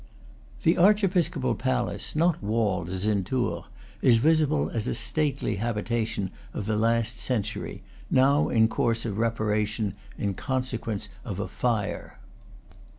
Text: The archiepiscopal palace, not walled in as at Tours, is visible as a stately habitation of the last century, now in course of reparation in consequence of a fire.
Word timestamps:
The 0.63 0.79
archiepiscopal 0.79 1.53
palace, 1.53 2.15
not 2.15 2.41
walled 2.41 2.87
in 2.87 2.95
as 2.95 3.07
at 3.07 3.23
Tours, 3.23 3.65
is 4.01 4.17
visible 4.17 4.71
as 4.71 4.87
a 4.87 4.95
stately 4.95 5.57
habitation 5.57 6.31
of 6.55 6.65
the 6.65 6.75
last 6.75 7.19
century, 7.19 7.83
now 8.09 8.49
in 8.49 8.67
course 8.67 9.05
of 9.05 9.19
reparation 9.19 9.93
in 10.17 10.33
consequence 10.33 11.07
of 11.23 11.39
a 11.39 11.47
fire. 11.47 12.17